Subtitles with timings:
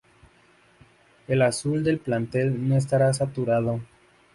[1.27, 3.79] El azul del papel no estará saturado.